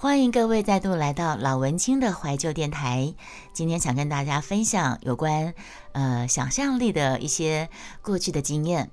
[0.00, 3.16] 欢迎各位再度来到老文青的怀旧电台。
[3.52, 5.54] 今天想跟大家分享有关
[5.90, 7.68] 呃想象力的一些
[8.00, 8.92] 过去的经验。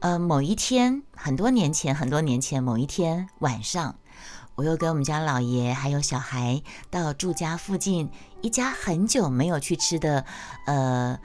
[0.00, 3.96] 呃，某一天，很多年前，很多年前，某一天晚上，
[4.54, 10.24] 我又跟我们家老爷还有小孩到住家附近一家很久没有去吃的
[10.64, 11.20] 呃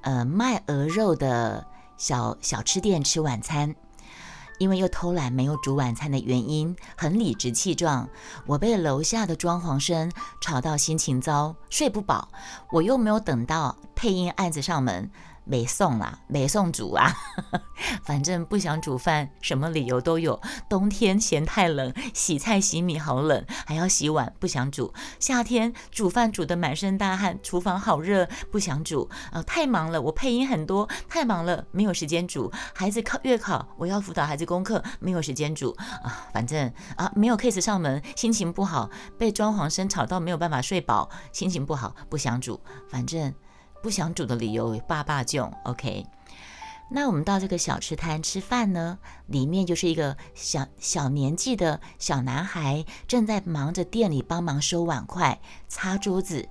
[0.00, 3.76] 呃卖鹅肉的小小吃店吃晚餐。
[4.58, 8.08] 因为又偷懒没有煮晚餐的原因，很理直气壮。
[8.46, 12.28] 我被楼下的装潢声吵到，心情糟，睡不饱。
[12.70, 15.10] 我又没有等到配音案子上门。
[15.44, 17.12] 没送啦，没送煮啊，
[18.02, 20.40] 反正不想煮饭，什么理由都有。
[20.68, 24.92] 冬天嫌太冷，洗菜洗米好冷，还要洗碗，不想煮。
[25.20, 29.08] 夏天煮饭煮得满身大汗，厨房好热，不想煮。
[29.32, 32.50] 呃，太忙了，我配音很多，太忙了，没有时间煮。
[32.74, 35.70] 孩子考月考，我要辅导孩子功课，没有时间煮
[36.02, 36.28] 啊。
[36.32, 42.58] 反正啊，没有 case 上门，心情不好，被装潢声吵到没有办法睡饱，心情不好，不想煮。
[42.88, 43.34] 反正。
[43.84, 46.06] 不想煮的理由，爸爸就 OK。
[46.88, 56.48] 那我们到这个小吃摊吃饭呢，里面就是一个小小年纪的小男孩，正在忙着店里帮忙收碗筷、擦桌子，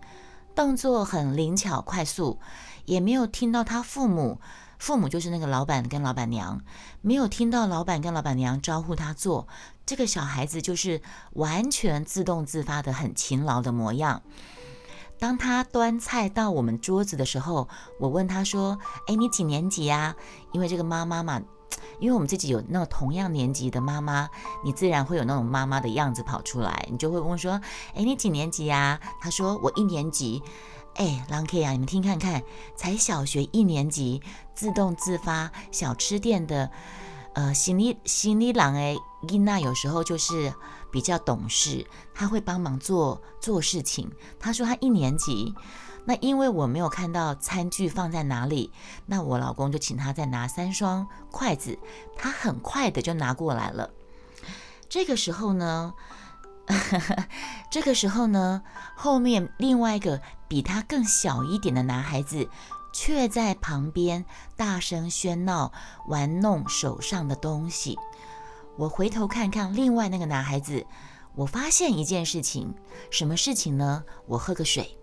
[0.53, 2.39] 动作很灵巧快速，
[2.85, 4.39] 也没有听到他父母，
[4.77, 6.61] 父母就是那个老板跟老板娘，
[7.01, 9.47] 没有听到老板跟老板娘招呼他做。
[9.87, 14.21] 这个小孩子就是完全自动自发的很勤劳的模样。
[15.19, 17.69] 当他端菜到我们桌子的时候，
[17.99, 20.15] 我问他说：“哎，你几年级呀？”
[20.51, 21.41] 因为这个妈妈嘛，
[21.99, 24.29] 因为我们自己有那种同样年级的妈妈，
[24.65, 27.61] 你自然会有那种妈妈的样子跑出来，你就会问说
[27.95, 30.43] ：“哎，你几年级呀？”他说：“我一年级。”
[30.95, 32.43] 哎，郎 K 啊，你们听看看，
[32.75, 34.21] 才小学一年级，
[34.53, 36.69] 自动自发小吃店的，
[37.33, 38.95] 呃，行李行李郎哎，
[39.29, 40.53] 伊娜有时候就是。
[40.93, 44.11] 比较懂事，他会帮忙做做事情。
[44.39, 45.55] 他说他一年级，
[46.05, 48.71] 那因为我没有看到餐具放在哪里，
[49.07, 51.79] 那我老公就请他再拿三双筷子，
[52.15, 53.89] 他很快的就拿过来了。
[54.87, 55.95] 这个时候呢，
[57.71, 58.61] 这个时候呢，
[58.95, 62.47] 后面另外一个比他更小一点的男孩子
[62.93, 65.71] 却在旁边大声喧闹，
[66.07, 67.97] 玩弄手上的东西。
[68.75, 70.85] 我回头看看另外那个男孩子，
[71.35, 72.73] 我发现一件事情，
[73.11, 74.03] 什么事情呢？
[74.25, 74.97] 我喝个水。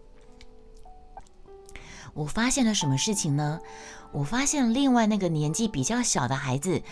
[2.12, 3.60] 我发现了什么事情呢？
[4.12, 6.82] 我发现另外那个年纪比较小的孩子，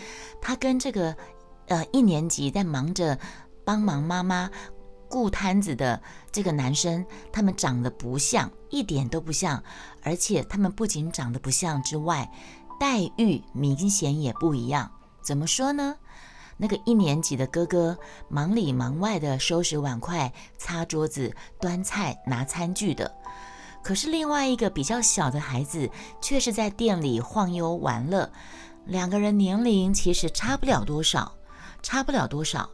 [0.40, 1.16] 他跟这个
[1.66, 3.18] 呃一年级在忙着
[3.64, 4.48] 帮忙妈妈
[5.08, 6.00] 顾摊子的
[6.30, 9.60] 这个男生，他们长得不像，一点都不像，
[10.04, 12.30] 而且他们不仅长得不像之外，
[12.78, 14.88] 待遇明显也不一样。
[15.20, 15.96] 怎么说呢？
[16.60, 17.96] 那个一年级的哥哥
[18.28, 23.14] 忙里忙外的收拾碗筷、擦桌子、端菜、拿餐具的，
[23.82, 25.88] 可是另外一个比较小的孩子
[26.20, 28.30] 却是在店里晃悠玩乐。
[28.86, 31.36] 两个人年龄其实差不了多少，
[31.80, 32.68] 差不了多少。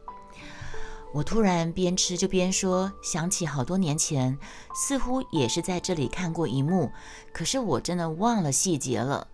[1.13, 4.37] 我突然边吃就边说，想起好多年前，
[4.73, 6.91] 似乎也是在这里看过一幕，
[7.31, 9.27] 可是我真的忘了细节了。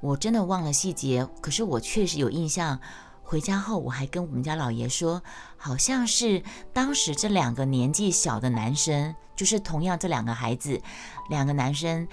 [0.00, 2.80] 我真的忘了细节，可是我确实有印象。
[3.24, 5.22] 回家后，我还跟我们家老爷说，
[5.56, 10.80] 好像是当时这两个年纪小的男生，就是同样这两个孩子，
[11.30, 12.06] 两个男生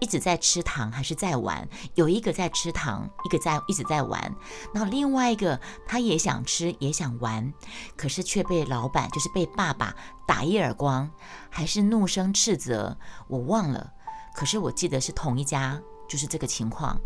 [0.00, 4.34] 一直在吃糖还是在玩，有一个在吃糖，一个在一直在玩，
[4.72, 7.52] 那另外一个他也想吃也想玩，
[7.94, 9.94] 可是却被老板就是被爸爸
[10.26, 11.10] 打一耳光，
[11.50, 12.96] 还是怒声斥责，
[13.28, 13.92] 我忘了，
[14.34, 16.98] 可是我记得是同一家，就是这个情况。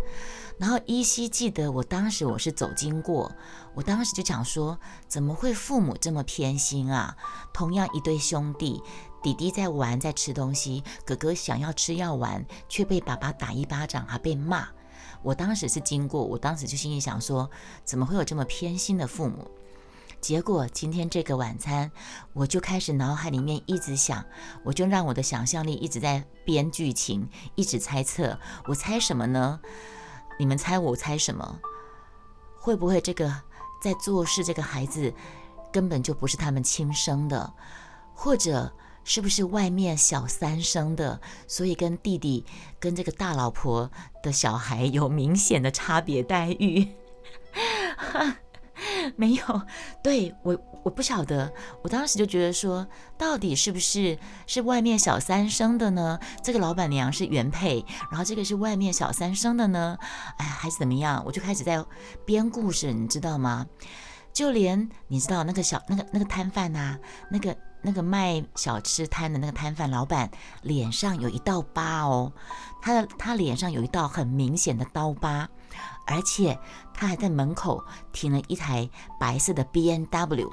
[0.59, 3.33] 然后依稀记得，我当时我是走经过，
[3.75, 4.77] 我当时就讲说，
[5.07, 7.17] 怎么会父母这么偏心啊？
[7.53, 8.83] 同样一对兄弟，
[9.23, 14.69] 弟弟在玩在吃东西，哥哥想要吃要玩，却被爸爸打一巴掌，还被骂。
[15.23, 17.49] 我当时是经过，我当时就心里想说，
[17.85, 19.49] 怎么会有这么偏心的父母？
[20.21, 21.93] 结果今天这个晚餐，
[22.33, 24.25] 我就开始脑海里面一直想，
[24.65, 28.37] 我就让我的想象力一直在编剧情，一直猜测。
[28.67, 29.61] 我猜什么呢？
[30.39, 31.61] 你们猜我猜什么？
[32.57, 33.43] 会不会这个
[33.83, 35.13] 在做事这个孩子
[35.73, 37.53] 根本就不是他们亲生的，
[38.15, 38.73] 或者
[39.05, 42.45] 是不是外面小三生的，所以跟弟弟
[42.79, 43.91] 跟这个大老婆
[44.23, 46.89] 的小孩有明显的差别待遇？
[49.17, 49.63] 没有，
[50.03, 51.53] 对我我不晓得，
[51.83, 52.87] 我当时就觉得说，
[53.17, 56.19] 到底是不是是外面小三生的呢？
[56.43, 59.99] 这个老板娘是原配，然后这个是外面小三生的呢？
[60.39, 61.23] 哎，还是怎么样？
[61.27, 61.85] 我就开始在
[62.25, 63.67] 编故事，你知道吗？
[64.33, 66.97] 就连你知道那个小那个那个摊贩呐，
[67.31, 70.31] 那个那个卖小吃摊的那个摊贩老板
[70.63, 72.33] 脸上有一道疤哦，
[72.81, 75.49] 他的他脸上有一道很明显的刀疤，
[76.09, 76.59] 而且
[76.93, 78.89] 他还在门口停了一台
[79.21, 80.53] 白色的 B N W。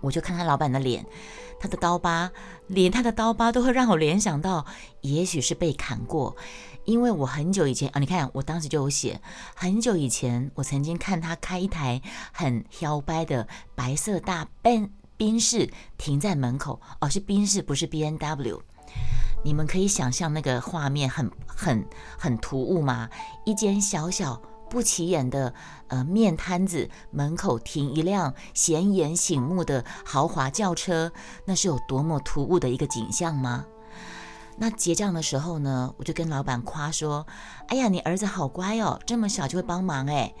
[0.00, 1.04] 我就看他老板的脸，
[1.60, 2.30] 他的刀疤，
[2.68, 4.64] 连他的刀疤都会让我联想到，
[5.02, 6.34] 也许是被砍过。
[6.86, 9.20] 因为我很久以前啊，你看我当时就有写，
[9.54, 12.00] 很久以前我曾经看他开一台
[12.32, 18.62] 很飘掰的白色大奔宾士停在门口，哦，是宾士，不是 B N W。
[19.42, 21.86] 你们可以想象那个画面很很
[22.18, 23.08] 很突兀吗？
[23.44, 24.40] 一间小小。
[24.70, 25.52] 不起眼的
[25.88, 31.10] 呃面摊子门口停一辆显眼醒目的豪华轿车，
[31.44, 33.66] 那是有多么突兀的一个景象吗？
[34.58, 37.26] 那结账的时候呢，我就跟老板夸说
[37.66, 40.32] ：“哎呀，你儿子好乖哦，这么小就会帮忙哎。”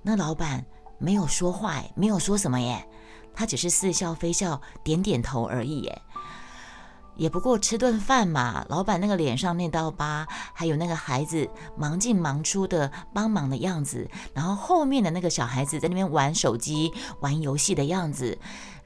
[0.00, 0.64] 那老板
[0.96, 2.88] 没有说话，没有说什么耶，
[3.34, 6.02] 他只是似笑非笑，点点头而已耶。
[7.16, 18.36] 也不过吃顿饭嘛，老板那个脸上那道疤，还有那个孩子忙进忙出的帮忙的样子，然后后面的那个小孩子在那边玩手机、玩游戏的样子，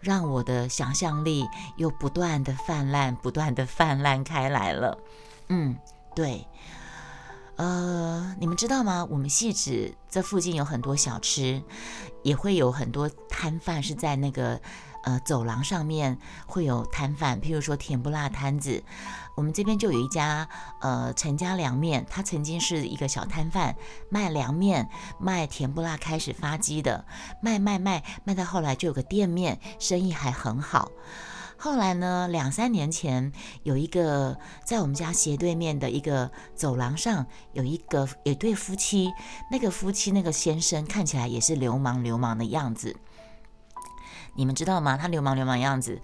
[0.00, 1.46] 让我的想象力
[1.76, 4.98] 又不断的泛滥、不断的泛滥开来了。
[5.48, 5.76] 嗯，
[6.14, 6.46] 对，
[7.56, 9.06] 呃，你们知道吗？
[9.10, 11.62] 我们戏子这附近有很多小吃，
[12.22, 14.60] 也会有很多摊贩是在那个。
[15.08, 18.82] 呃，走廊上面会有摊贩，譬如说甜不辣摊子。
[19.34, 20.46] 我们这边就有一家
[20.82, 23.74] 呃陈家凉面，他曾经是一个小摊贩，
[24.10, 27.06] 卖凉面、卖甜不辣开始发迹的，
[27.40, 30.90] 卖卖卖卖到后来就有个店面，生意还很好。
[31.56, 33.32] 后来呢，两三年前
[33.62, 39.10] 有一个在我们家斜对面的一个走廊上有一个有对夫妻，
[39.50, 42.94] 那个夫妻那个先生看起来也是流氓流氓的样子。
[44.38, 44.96] 你们知道吗？
[44.96, 46.00] 他流氓流氓样子，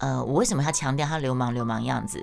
[0.00, 2.22] 呃，我为什么要强调他流氓流氓样子？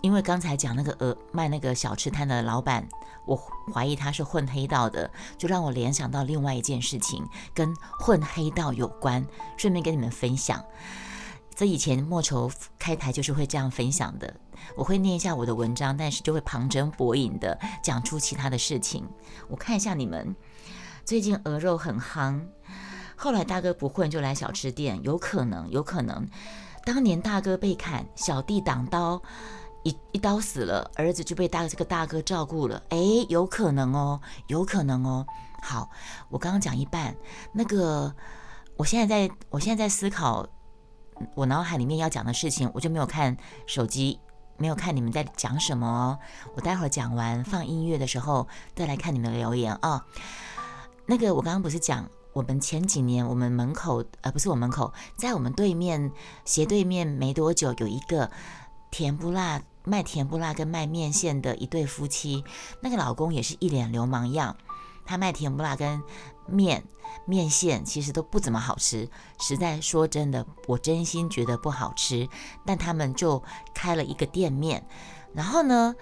[0.00, 2.88] 因为刚才讲那个呃卖那个小吃摊的老板，
[3.26, 3.36] 我
[3.70, 7.22] 怀疑他是混黑道的，就让我联想到另外一件事情，
[7.52, 9.22] 跟混黑道有关，
[9.58, 10.64] 顺便跟你们分享。
[11.54, 14.34] 这以前莫愁开台就是会这样分享的，
[14.74, 19.06] 我会念一下我的文章，但是就会旁征博引的讲出其他的事情。
[19.48, 20.34] 我看一下你们
[21.04, 22.40] 最近鹅肉很夯。
[23.22, 26.28] 后来大哥不混，就来小吃店，有可能，有可能。
[26.84, 29.22] 当年大哥被砍，小弟挡刀，
[29.84, 32.82] 一一刀死了，儿子就被大这个大哥照顾了。
[32.88, 32.98] 哎，
[33.28, 35.24] 有可能哦，有可能哦。
[35.62, 35.88] 好，
[36.30, 37.14] 我刚刚讲一半，
[37.52, 38.12] 那个，
[38.76, 40.44] 我现在在，我现在在思考
[41.36, 43.36] 我脑海里面要讲的事情，我就没有看
[43.68, 44.18] 手机，
[44.56, 46.18] 没有看你们在讲什么哦。
[46.56, 50.04] 我待会儿讲完放音乐的时候再来看你们的留言啊。
[51.06, 52.04] 那个，我刚刚不是讲。
[52.32, 56.10] 我们前几年，我们门口，呃，不是我门口，在我们对面
[56.44, 58.30] 斜对面没多久，有一个
[58.90, 62.44] 甜不辣卖甜不辣跟卖面线的一对夫妻，
[62.80, 64.56] 那个老公也是一脸流氓样，
[65.04, 66.02] 他卖甜不辣跟
[66.46, 66.84] 面
[67.26, 69.08] 面线其实都不怎么好吃，
[69.38, 72.28] 实在说真的，我真心觉得不好吃，
[72.64, 73.42] 但他们就
[73.74, 74.86] 开了一个店面，
[75.34, 75.94] 然后呢，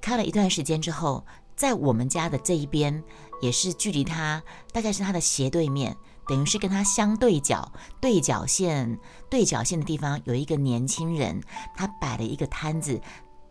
[0.00, 1.26] 开了一段时间之后，
[1.56, 3.02] 在我们家的这一边。
[3.42, 4.42] 也是距离他
[4.72, 5.94] 大概是他的斜对面，
[6.26, 7.70] 等于是跟他相对角、
[8.00, 8.98] 对角线、
[9.28, 11.42] 对角线的地方有一个年轻人，
[11.76, 12.98] 他摆了一个摊子，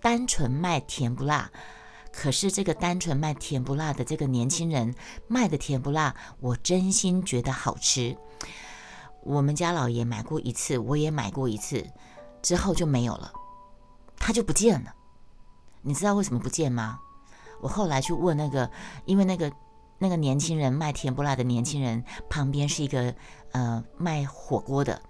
[0.01, 1.51] 单纯卖甜不辣。
[2.11, 4.95] 可是这个单纯卖甜不辣的这个年轻人
[5.27, 8.17] 卖的甜不辣，我真心觉得好吃。
[9.23, 11.85] 我们家老爷买过一次，我也买过一次，
[12.41, 13.31] 之后就没有了，
[14.17, 14.95] 他就不见了。
[15.83, 17.01] 你知道为什么不见吗？
[17.65, 18.69] 我后来去问那个，
[19.05, 19.51] 因为那个。
[19.97, 23.15] 那个年轻人卖甜不辣的年轻人旁边是一个
[23.53, 25.01] 呃卖火锅的，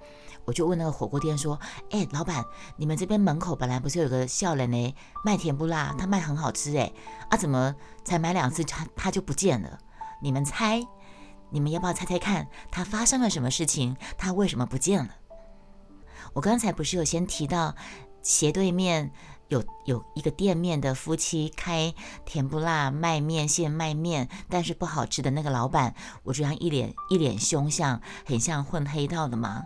[0.46, 1.60] 我就问那个火锅店说
[1.90, 2.46] ：“哎，老板，
[2.78, 6.94] 你们这边门口本来不是有个笑脸呢，卖甜不辣，他卖很好吃哎，
[7.32, 9.80] 啊怎么才买两次他他就不见了？
[10.22, 10.80] 你们猜，
[11.50, 13.98] 你们要不要猜猜看，他发生了什么事情？
[14.20, 15.16] 他为什么不见了？
[16.34, 17.74] 我刚才不是有先提到
[18.22, 19.12] 斜对面。”
[19.50, 21.94] 有有一个店面的夫妻开
[22.26, 29.64] 甜不辣卖面线卖面，但是不好吃的那个老板，我这样一脸一脸凶相，很像混黑道的吗？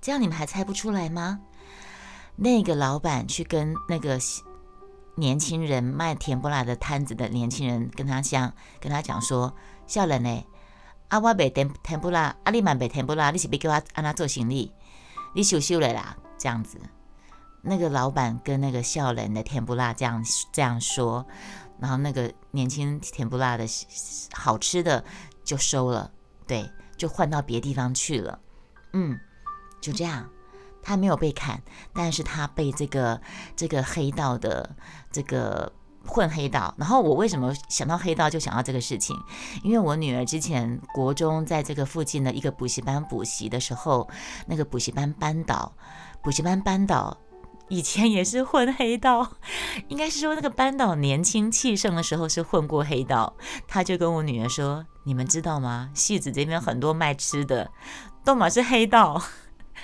[0.00, 1.40] 这样你们还猜不出来吗？
[2.36, 4.18] 那个老板去跟那个
[5.16, 9.54] 年轻人卖甜不辣的摊子的年轻人跟他讲，跟他讲说：
[9.86, 10.44] 笑人呢，
[11.08, 14.72] 啊我卖甜甜不辣，啊你卖卖甜不辣，你是别给我按他做生意，
[15.34, 16.78] 你羞羞了啦，这样子。
[17.62, 21.26] 那个老板跟那个笑人的甜不辣这样这样说，
[21.78, 23.64] 然后那个年轻甜不辣的
[24.32, 25.04] 好吃的
[25.44, 26.10] 就收了，
[26.46, 28.38] 对，就换到别地方去了。
[28.92, 29.18] 嗯，
[29.80, 30.28] 就这样，
[30.82, 33.20] 他没有被砍，但是他被这个
[33.54, 34.76] 这个黑道的
[35.10, 35.72] 这个。
[36.08, 39.16] 混黑道，然后我为什么想到黑道就想到这个事情？
[39.64, 44.08] 因为我女儿之前国中在这个附近的一个补习班补习的时候，
[44.46, 45.72] 那个补习班班导，
[46.22, 47.18] 补习班班导
[47.68, 49.32] 以前也是混黑道，
[49.88, 53.34] 应该是说那个班导年轻气盛的时候是混过黑道。
[53.66, 55.90] 他就跟我女儿说：“你们知道吗？
[55.94, 57.70] 戏子这边很多卖吃的，
[58.24, 59.22] 都嘛是黑道。”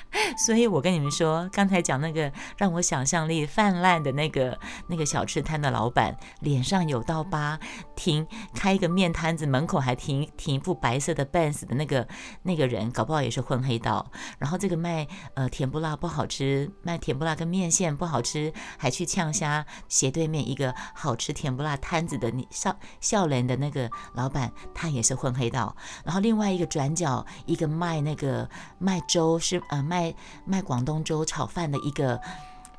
[0.37, 4.59] 所以，我跟你们说，刚才讲那个让我想象力泛滥的那个
[4.89, 7.59] 那个小吃摊的老板，脸上有刀疤，
[7.95, 12.07] 停开一个面摊子，门口还停停一部白色的 Benz 的那个
[12.43, 14.11] 那个人，搞不好也是混黑道。
[14.39, 25.75] 然后这个卖呃甜不辣不好吃，卖甜不辣跟面线不好吃，还去呛虾斜对面一个好吃甜不辣摊子的笑笑脸的那个老板，他也是混黑道。
[26.05, 30.15] 然后另外一个转角，一个卖那个卖粥是呃卖。
[30.45, 32.21] 卖广东粥炒饭的一个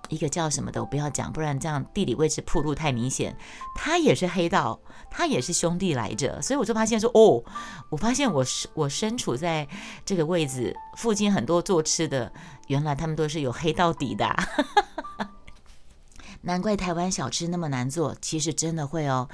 [0.09, 3.35] 一个叫什么的，我不要讲，不然这样地理位置铺路太明显。
[3.75, 4.79] 他也是黑道，
[5.09, 7.43] 他也是兄弟来着，所以我就发现说，哦，
[7.89, 9.67] 我发现我是我身处在
[10.05, 12.31] 这个位置附近，很多做吃的，
[12.67, 14.27] 原来他们都是有黑到底的。
[16.43, 19.27] 难怪台湾小吃那么难做，其实真的会哦。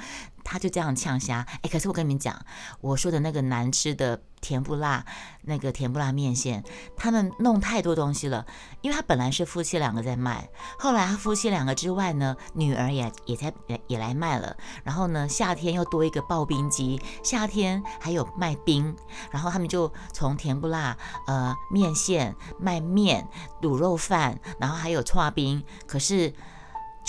[0.43, 2.43] 他就这样呛虾，哎，可是我跟你们讲，
[2.81, 5.05] 我说的那个难吃的甜不辣，
[5.43, 6.63] 那个甜不辣面线，
[6.97, 8.47] 他们弄太多东西了。
[8.81, 10.49] 因为他本来是夫妻两个在卖，
[10.79, 13.53] 后来他夫妻两个之外呢，女儿也也在
[13.87, 14.55] 也来卖了。
[14.83, 18.95] 然后呢，夏天又多一个刨冰机，夏天还有卖冰。
[19.29, 20.97] 然后他们就从甜不辣
[21.27, 23.27] 呃面线卖面
[23.61, 25.63] 卤肉饭，然后还有串冰。
[25.85, 26.33] 可是。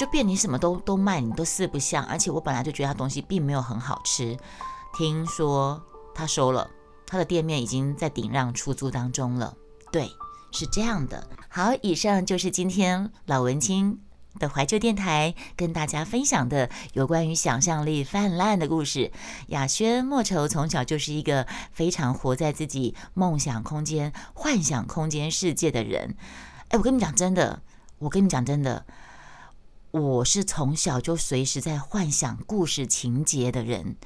[0.00, 2.02] 就变你什么都都卖，你都四不像。
[2.06, 4.34] 而且我本来就觉得他东西并没有很好吃。
[4.96, 5.78] 听说
[6.14, 6.70] 他收了，
[7.06, 9.54] 他的店面已经在顶让出租当中了。
[9.92, 10.10] 对，
[10.52, 11.28] 是这样的。
[11.50, 14.00] 好，以上就是今天老文青
[14.38, 19.12] 的怀旧电台跟大家分享的有关于想象力泛滥的故事。
[19.48, 26.16] 雅轩莫愁从小就是一个非常活在自己梦想空间、幻想空间世界的人。
[26.68, 27.60] 哎，我跟你讲真的，
[27.98, 28.86] 我跟你讲真的。
[29.90, 33.96] 我是从小就随时在幻想故事情节的人，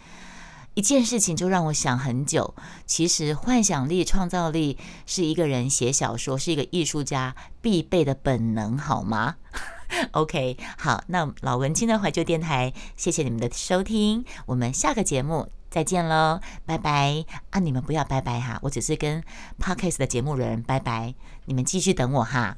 [0.75, 2.55] 一件事情就让我想很久。
[2.87, 9.37] 其实幻想力、创造力是一个人写小说、是一个艺术家必备的本能，好吗？
[10.13, 17.61] OK，好，那老文青的怀旧电台，谢谢你们的收听，我们下个节目再见喽，拜拜啊！
[17.61, 19.23] 你们不要拜拜哈，我只是跟
[19.61, 21.15] Podcast 的节目人拜拜，
[21.45, 22.57] 你们继续等我哈。